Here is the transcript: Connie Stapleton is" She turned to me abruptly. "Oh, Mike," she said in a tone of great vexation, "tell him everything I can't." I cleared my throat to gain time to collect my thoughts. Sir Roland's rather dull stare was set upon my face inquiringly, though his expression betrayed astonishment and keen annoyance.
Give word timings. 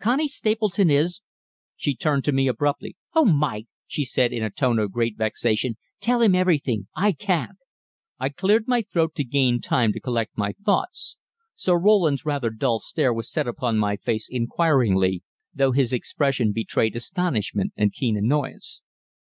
Connie 0.00 0.28
Stapleton 0.28 0.88
is" 0.88 1.20
She 1.76 1.96
turned 1.96 2.22
to 2.22 2.30
me 2.30 2.46
abruptly. 2.46 2.96
"Oh, 3.12 3.24
Mike," 3.24 3.66
she 3.88 4.04
said 4.04 4.32
in 4.32 4.40
a 4.44 4.48
tone 4.48 4.78
of 4.78 4.92
great 4.92 5.18
vexation, 5.18 5.76
"tell 5.98 6.22
him 6.22 6.32
everything 6.32 6.86
I 6.94 7.10
can't." 7.10 7.58
I 8.16 8.28
cleared 8.28 8.68
my 8.68 8.82
throat 8.82 9.16
to 9.16 9.24
gain 9.24 9.60
time 9.60 9.92
to 9.92 9.98
collect 9.98 10.38
my 10.38 10.52
thoughts. 10.64 11.16
Sir 11.56 11.76
Roland's 11.76 12.24
rather 12.24 12.50
dull 12.50 12.78
stare 12.78 13.12
was 13.12 13.28
set 13.28 13.48
upon 13.48 13.78
my 13.78 13.96
face 13.96 14.28
inquiringly, 14.30 15.24
though 15.52 15.72
his 15.72 15.92
expression 15.92 16.52
betrayed 16.52 16.94
astonishment 16.94 17.72
and 17.76 17.92
keen 17.92 18.16
annoyance. 18.16 18.82